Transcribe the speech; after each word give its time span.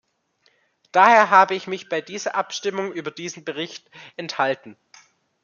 Daher 0.91 1.29
habe 1.29 1.53
ich 1.53 1.67
mich 1.67 1.87
bei 1.87 2.01
der 2.01 2.33
Abstimmung 2.35 2.91
über 2.91 3.11
diesen 3.11 3.45
Bericht 3.45 3.91
enthalten. 4.17 4.75